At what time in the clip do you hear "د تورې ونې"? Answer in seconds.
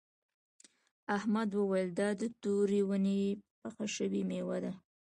2.21-3.21